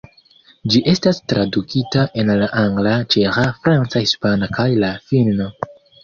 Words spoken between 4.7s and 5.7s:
la finna.